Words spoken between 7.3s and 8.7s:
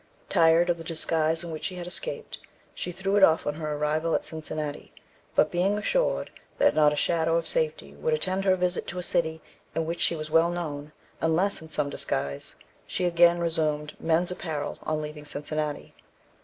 of safety would attend her